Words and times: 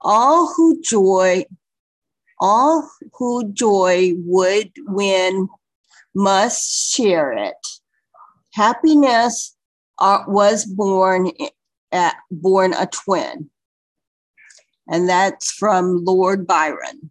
All 0.00 0.52
who 0.54 0.80
joy, 0.80 1.44
all 2.40 2.90
who 3.14 3.52
joy 3.52 4.12
would 4.16 4.70
win 4.86 5.48
must 6.14 6.92
share 6.92 7.32
it. 7.32 7.56
Happiness 8.54 9.56
was 10.00 10.64
born 10.64 11.30
at 11.92 12.14
born 12.30 12.74
a 12.74 12.86
twin, 12.86 13.50
and 14.88 15.08
that's 15.08 15.50
from 15.50 16.04
Lord 16.04 16.46
Byron. 16.46 17.10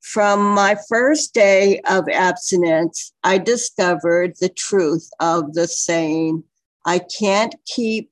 From 0.00 0.52
my 0.54 0.76
first 0.88 1.32
day 1.32 1.80
of 1.88 2.08
abstinence, 2.08 3.12
I 3.24 3.38
discovered 3.38 4.34
the 4.40 4.50
truth 4.50 5.08
of 5.20 5.54
the 5.54 5.66
saying, 5.66 6.44
I 6.84 6.98
can't 6.98 7.54
keep 7.64 8.10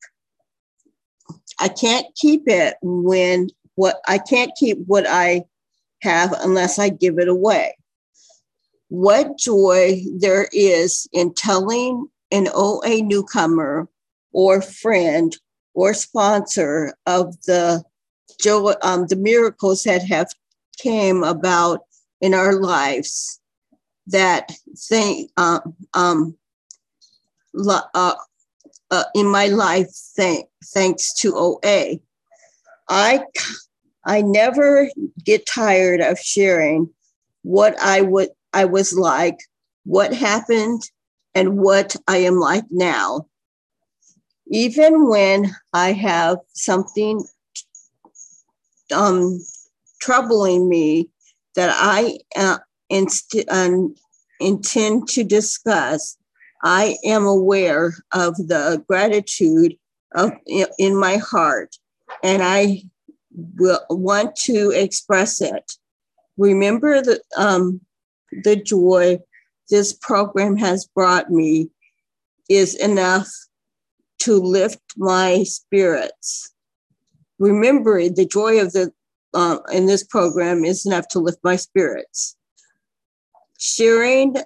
I 1.61 1.69
can't 1.69 2.07
keep 2.17 2.43
it 2.47 2.77
when 2.83 3.49
what 3.75 4.01
I 4.09 4.19
can't 4.19 4.53
keep 4.59 4.79
what 4.87 5.07
I 5.07 5.45
have 6.03 6.33
unless 6.41 6.79
I 6.79 6.89
give 6.89 7.19
it 7.19 7.29
away. 7.29 7.77
What 8.89 9.39
joy 9.39 10.03
there 10.19 10.49
is 10.53 11.07
in 11.13 11.35
telling 11.35 12.09
an 12.33 12.49
OA 12.55 13.03
newcomer 13.03 13.89
or 14.33 14.63
friend 14.63 15.37
or 15.75 15.95
sponsor 15.95 16.95
of 17.07 17.41
the 17.43 17.85
joy, 18.41 18.73
um, 18.83 19.07
the 19.07 19.17
miracles 19.17 19.85
that 19.85 20.03
have 20.05 20.29
came 20.79 21.23
about 21.23 21.81
in 22.21 22.35
our 22.35 22.55
lives 22.55 23.41
that 24.07 24.53
thing 24.77 25.29
um, 25.37 25.75
um, 25.95 26.37
uh, 27.69 28.15
uh, 28.91 29.05
in 29.15 29.27
my 29.27 29.47
life 29.47 29.89
thank, 30.17 30.47
thanks 30.65 31.13
to 31.15 31.35
OA. 31.37 32.01
I 32.89 33.25
I 34.05 34.23
never 34.23 34.91
get 35.25 35.47
tired 35.47 36.01
of 36.01 36.19
sharing 36.19 36.91
what 37.43 37.79
I 37.81 38.01
would 38.01 38.31
I 38.53 38.65
was 38.65 38.93
like, 38.93 39.39
what 39.85 40.13
happened, 40.13 40.83
and 41.35 41.59
what 41.59 41.97
I 42.09 42.19
am 42.19 42.37
like 42.39 42.65
now. 42.71 43.27
Even 44.49 45.09
when 45.09 45.55
I 45.73 45.93
have 45.93 46.39
something 46.55 47.25
um, 48.93 49.39
troubling 50.01 50.69
me 50.69 51.09
that 51.55 51.71
I 51.73 52.19
uh, 52.37 52.59
inst- 52.89 53.45
um, 53.49 53.95
intend 54.41 55.09
to 55.11 55.25
discuss, 55.25 56.17
I 56.63 56.97
am 57.05 57.25
aware 57.25 57.95
of 58.13 58.37
the 58.37 58.85
gratitude 58.87 59.77
of 60.15 60.33
in 60.79 60.99
my 60.99 61.17
heart, 61.17 61.77
and 62.23 62.43
I 62.43 62.83
will 63.57 63.81
want 63.89 64.37
to 64.45 64.71
express 64.71 65.41
it. 65.41 65.73
Remember 66.37 67.01
the 67.01 67.21
um, 67.37 67.81
the 68.45 68.57
joy 68.57 69.19
this 69.71 69.93
program 69.93 70.57
has 70.57 70.87
brought 70.87 71.31
me 71.31 71.71
is 72.49 72.75
enough 72.75 73.29
to 74.19 74.35
lift 74.35 74.83
my 74.97 75.45
spirits. 75.45 76.53
Remember, 77.39 78.09
the 78.09 78.27
joy 78.27 78.61
of 78.61 78.73
the 78.73 78.93
uh, 79.33 79.59
in 79.73 79.87
this 79.87 80.05
program 80.05 80.65
is 80.65 80.85
enough 80.85 81.09
to 81.09 81.21
lift 81.21 81.39
my 81.43 81.57
spirits. 81.57 82.37
Sharing 83.59 84.37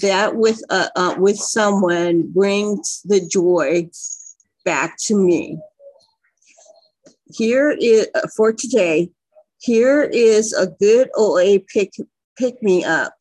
that 0.00 0.36
with 0.36 0.62
uh, 0.70 0.88
uh, 0.96 1.14
with 1.18 1.36
someone 1.36 2.30
brings 2.32 3.02
the 3.04 3.20
joy 3.20 3.88
back 4.64 4.96
to 4.98 5.14
me. 5.14 5.58
Here 7.32 7.70
is 7.70 8.08
for 8.36 8.52
today. 8.52 9.10
Here 9.58 10.02
is 10.02 10.52
a 10.52 10.66
good 10.66 11.10
OA 11.14 11.58
pick 11.60 11.94
pick 12.36 12.62
me 12.62 12.84
up. 12.84 13.14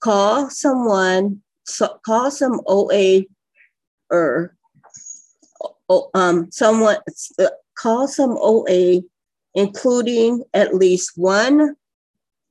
Call 0.00 0.50
someone. 0.50 1.42
So, 1.64 1.98
call 2.04 2.30
some 2.30 2.60
OA 2.66 3.22
or 4.10 4.56
um 6.14 6.50
someone 6.50 6.96
uh, 7.38 7.48
call 7.76 8.08
some 8.08 8.36
OA, 8.40 9.02
including 9.54 10.42
at 10.54 10.74
least 10.74 11.12
one 11.16 11.76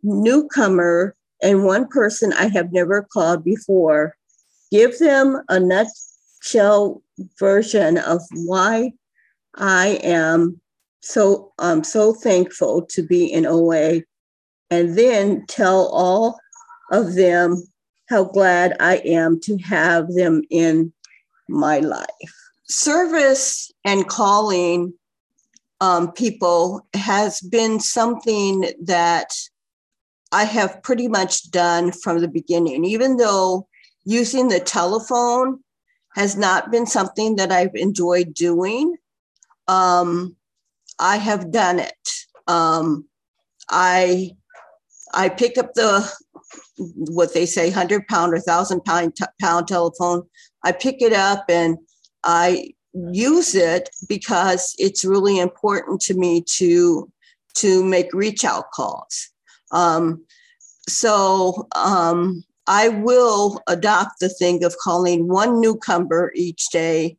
newcomer 0.04 1.16
and 1.42 1.64
one 1.64 1.88
person 1.88 2.34
I 2.34 2.48
have 2.48 2.72
never 2.72 3.08
called 3.12 3.44
before. 3.44 4.16
Give 4.72 4.98
them 5.00 5.42
a 5.50 5.60
nutshell 5.60 7.02
version 7.40 7.98
of 7.98 8.22
why 8.34 8.94
I 9.56 10.00
am 10.04 10.62
so 11.02 11.54
I'm 11.58 11.84
so 11.84 12.14
thankful 12.14 12.86
to 12.90 13.02
be 13.02 13.26
in 13.26 13.46
OA, 13.46 14.02
and 14.70 14.98
then 14.98 15.46
tell 15.48 15.88
all 15.88 16.38
of 16.92 17.16
them 17.16 17.64
how 18.10 18.26
glad 18.26 18.76
I 18.80 18.98
am 18.98 19.40
to 19.42 19.58
have 19.60 20.14
them 20.14 20.42
in 20.50 20.92
my 21.48 21.80
life. 21.80 22.08
Service 22.66 23.72
and 23.86 24.08
calling 24.08 24.94
um, 25.80 26.12
people 26.12 26.86
has 26.94 27.40
been 27.42 27.80
something 27.80 28.72
that 28.84 29.32
I 30.32 30.44
have 30.44 30.84
pretty 30.84 31.08
much 31.08 31.52
done 31.52 31.92
from 31.92 32.20
the 32.20 32.28
beginning, 32.28 32.86
even 32.86 33.18
though 33.18 33.68
using 34.06 34.48
the 34.48 34.60
telephone 34.60 35.64
has 36.16 36.36
not 36.36 36.72
been 36.72 36.86
something 36.86 37.36
that 37.36 37.52
I've 37.52 37.76
enjoyed 37.76 38.34
doing. 38.34 38.96
Um, 39.68 40.36
I 41.00 41.18
have 41.18 41.52
done 41.52 41.80
it. 41.80 42.10
Um, 42.48 43.08
I 43.70 44.32
I 45.14 45.30
pick 45.30 45.58
up 45.58 45.74
the 45.74 46.10
what 46.78 47.34
they 47.34 47.46
say 47.46 47.70
hundred 47.70 48.08
pound 48.08 48.34
or 48.34 48.40
thousand 48.40 48.84
pound 48.84 49.16
pound 49.40 49.68
telephone. 49.68 50.24
I 50.64 50.72
pick 50.72 51.02
it 51.02 51.14
up 51.14 51.46
and 51.50 51.78
I 52.24 52.74
use 52.94 53.56
it 53.56 53.90
because 54.10 54.76
it's 54.80 55.06
really 55.06 55.40
important 55.40 56.02
to 56.02 56.14
me 56.16 56.44
to 56.56 57.12
to 57.56 57.84
make 57.84 58.14
reach 58.14 58.44
out 58.44 58.72
calls. 58.72 59.30
Um, 59.72 60.26
so 60.88 61.68
um, 61.76 62.44
I 62.68 62.90
will 62.90 63.62
adopt 63.68 64.20
the 64.20 64.30
thing 64.30 64.64
of 64.64 64.76
calling 64.78 65.28
one 65.28 65.60
newcomer 65.60 66.32
each 66.36 66.70
day 66.70 67.18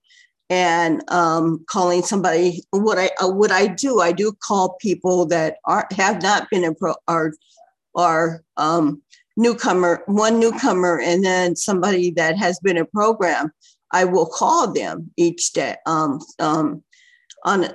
and 0.51 1.03
um, 1.11 1.65
calling 1.69 2.03
somebody. 2.03 2.63
What 2.71 2.99
I 2.99 3.11
uh, 3.23 3.31
what 3.31 3.51
I 3.51 3.67
do, 3.67 4.01
I 4.01 4.13
do 4.13 4.33
call 4.43 4.77
people 4.81 5.27
that 5.27 5.57
are 5.65 5.87
have 5.93 6.23
not 6.23 6.49
been 6.51 6.65
in 6.65 6.75
pro 6.75 6.95
are 7.07 7.33
are 7.95 8.43
um, 8.57 9.03
newcomer, 9.37 10.03
one 10.07 10.39
newcomer, 10.39 11.01
and 11.01 11.25
then 11.25 11.57
somebody 11.57 12.11
that 12.13 12.37
has 12.37 12.59
been 12.61 12.77
in 12.77 12.87
program. 12.87 13.53
I 13.91 14.05
will 14.05 14.27
call 14.27 14.73
them 14.73 15.11
each 15.17 15.53
day 15.53 15.77
um, 15.87 16.21
um, 16.39 16.83
on 17.45 17.69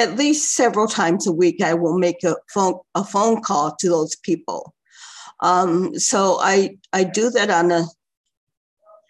at 0.00 0.16
least 0.16 0.54
several 0.54 0.86
times 0.86 1.26
a 1.26 1.32
week, 1.32 1.62
I 1.62 1.74
will 1.74 1.98
make 1.98 2.24
a 2.24 2.36
phone 2.52 2.78
a 2.94 3.04
phone 3.04 3.42
call 3.42 3.76
to 3.76 3.88
those 3.88 4.16
people. 4.16 4.74
Um, 5.40 5.98
so 5.98 6.38
I 6.40 6.76
I 6.92 7.04
do 7.04 7.30
that 7.30 7.50
on 7.50 7.70
a 7.70 7.84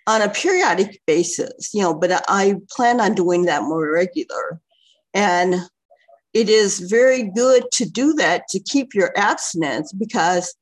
on 0.06 0.22
a 0.22 0.28
periodic 0.28 1.00
basis, 1.06 1.70
you 1.72 1.82
know, 1.82 1.94
but 1.94 2.24
I 2.28 2.56
plan 2.70 3.00
on 3.00 3.14
doing 3.14 3.44
that 3.44 3.62
more 3.62 3.92
regular. 3.92 4.60
And 5.14 5.54
it 6.34 6.48
is 6.48 6.80
very 6.80 7.24
good 7.24 7.64
to 7.72 7.84
do 7.84 8.12
that 8.14 8.48
to 8.48 8.60
keep 8.60 8.94
your 8.94 9.12
abstinence 9.16 9.92
because 9.92 10.54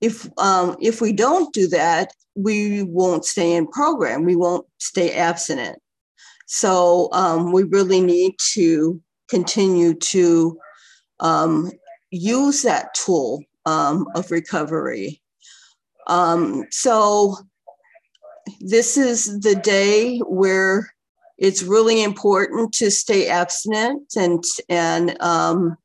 if 0.00 0.28
um, 0.38 0.76
if 0.80 1.00
we 1.00 1.12
don't 1.12 1.52
do 1.52 1.66
that, 1.68 2.12
we 2.34 2.82
won't 2.82 3.24
stay 3.24 3.52
in 3.54 3.66
program. 3.66 4.24
We 4.24 4.36
won't 4.36 4.66
stay 4.78 5.12
abstinent. 5.12 5.78
So 6.46 7.08
um, 7.12 7.52
we 7.52 7.64
really 7.64 8.00
need 8.00 8.34
to 8.52 9.00
continue 9.28 9.94
to 9.94 10.58
um, 11.20 11.70
use 12.10 12.62
that 12.62 12.94
tool 12.94 13.42
um, 13.64 14.06
of 14.14 14.30
recovery. 14.30 15.20
Um, 16.06 16.64
so, 16.70 17.36
this 18.60 18.96
is 18.96 19.40
the 19.40 19.56
day 19.56 20.18
where 20.18 20.88
it's 21.38 21.62
really 21.62 22.02
important 22.02 22.72
to 22.74 22.90
stay 22.90 23.28
abstinent 23.28 24.14
and 24.16 24.42
and 24.68 25.20
um, 25.20 25.76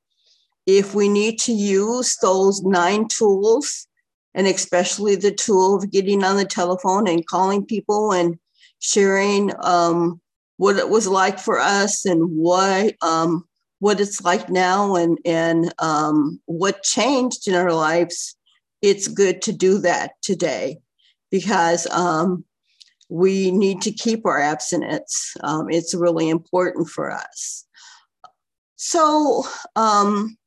if 0.66 0.94
we 0.94 1.10
need 1.10 1.40
to 1.40 1.52
use 1.52 2.18
those 2.22 2.62
nine 2.62 3.08
tools 3.08 3.88
and 4.34 4.48
especially 4.48 5.16
the 5.16 5.32
tool 5.32 5.76
of 5.76 5.92
getting 5.92 6.24
on 6.24 6.38
the 6.38 6.46
telephone 6.46 7.08
and 7.08 7.28
calling 7.28 7.66
people 7.66 8.14
and 8.14 8.38
sharing 8.80 9.52
um, 9.64 10.22
what 10.62 10.78
it 10.78 10.90
was 10.90 11.08
like 11.08 11.40
for 11.40 11.58
us 11.58 12.06
and 12.06 12.22
what 12.38 12.94
um, 13.02 13.44
what 13.80 14.00
it's 14.00 14.22
like 14.22 14.48
now 14.48 14.96
and 14.96 15.18
and 15.26 15.74
um, 15.80 16.40
what 16.46 16.84
changed 16.84 17.48
in 17.48 17.56
our 17.56 17.74
lives. 17.74 18.36
It's 18.84 19.08
good 19.08 19.42
to 19.42 19.54
do 19.54 19.80
that 19.80 20.12
today 20.22 20.78
because 21.32 21.88
um, 21.88 22.46
we 23.10 23.50
need 23.50 23.82
to 23.82 23.92
keep 23.92 24.24
our 24.24 24.40
abstinence. 24.40 25.34
Um, 25.44 25.66
it's 25.72 25.96
really 25.96 26.30
important 26.30 26.90
for 26.90 27.10
us. 27.10 27.66
so 28.76 29.44
um, 29.76 30.38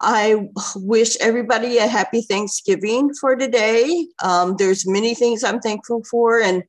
I 0.00 0.48
wish 0.76 1.18
everybody 1.20 1.76
a 1.76 1.86
happy 1.86 2.22
Thanksgiving 2.22 3.12
for 3.20 3.36
today. 3.36 4.06
Um, 4.22 4.56
there's 4.56 4.88
many 4.88 5.14
things 5.14 5.44
I'm 5.44 5.60
thankful 5.60 6.02
for, 6.10 6.40
and 6.40 6.62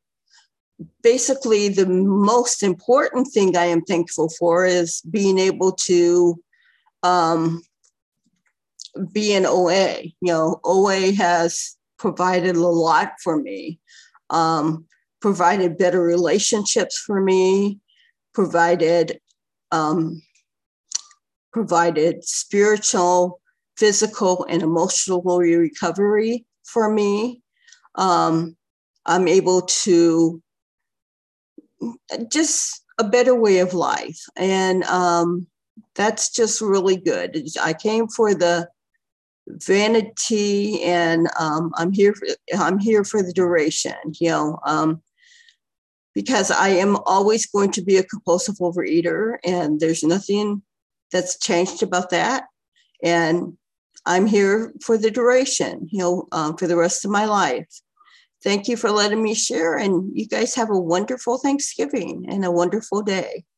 basically 1.01 1.69
the 1.69 1.85
most 1.85 2.63
important 2.63 3.27
thing 3.27 3.55
I 3.55 3.65
am 3.65 3.81
thankful 3.81 4.29
for 4.29 4.65
is 4.65 5.01
being 5.09 5.37
able 5.39 5.71
to 5.71 6.35
um, 7.03 7.61
be 9.11 9.33
an 9.33 9.45
OA. 9.45 10.03
You 10.03 10.13
know, 10.21 10.59
OA 10.63 11.13
has 11.13 11.75
provided 11.97 12.55
a 12.55 12.67
lot 12.67 13.13
for 13.23 13.41
me, 13.41 13.79
um, 14.29 14.85
provided 15.21 15.77
better 15.77 16.01
relationships 16.01 16.97
for 16.97 17.21
me, 17.21 17.79
provided 18.33 19.19
um, 19.71 20.21
provided 21.51 22.23
spiritual, 22.23 23.39
physical, 23.77 24.45
and 24.49 24.61
emotional 24.61 25.21
recovery 25.23 26.45
for 26.65 26.89
me. 26.89 27.41
Um, 27.95 28.57
I'm 29.05 29.27
able 29.27 29.61
to 29.61 30.41
just 32.29 32.83
a 32.99 33.03
better 33.03 33.35
way 33.35 33.59
of 33.59 33.73
life. 33.73 34.19
And 34.35 34.83
um, 34.85 35.47
that's 35.95 36.29
just 36.29 36.61
really 36.61 36.97
good. 36.97 37.47
I 37.61 37.73
came 37.73 38.07
for 38.07 38.33
the 38.33 38.69
vanity 39.47 40.81
and 40.83 41.27
um, 41.39 41.71
I'm 41.75 41.91
here 41.91 42.13
for, 42.13 42.27
I'm 42.57 42.79
here 42.79 43.03
for 43.03 43.21
the 43.21 43.33
duration, 43.33 43.95
you 44.19 44.29
know, 44.29 44.59
um, 44.65 45.01
because 46.13 46.49
I 46.49 46.69
am 46.69 46.97
always 47.05 47.45
going 47.45 47.71
to 47.71 47.81
be 47.81 47.97
a 47.97 48.03
compulsive 48.03 48.55
overeater 48.55 49.37
and 49.43 49.79
there's 49.79 50.03
nothing 50.03 50.63
that's 51.11 51.37
changed 51.37 51.83
about 51.83 52.09
that. 52.09 52.45
And 53.03 53.57
I'm 54.05 54.25
here 54.25 54.73
for 54.81 54.97
the 54.97 55.11
duration, 55.11 55.87
you 55.91 55.99
know, 55.99 56.27
um, 56.31 56.57
for 56.57 56.67
the 56.67 56.77
rest 56.77 57.05
of 57.05 57.11
my 57.11 57.25
life. 57.25 57.67
Thank 58.45 58.67
you 58.67 58.77
for 58.77 58.91
letting 58.91 59.23
me 59.23 59.33
share. 59.33 59.75
And 59.75 60.11
you 60.15 60.27
guys 60.27 60.53
have 60.55 60.69
a 60.69 60.79
wonderful 60.79 61.39
Thanksgiving 61.39 62.27
and 62.29 62.45
a 62.45 62.51
wonderful 62.51 63.01
day. 63.01 63.45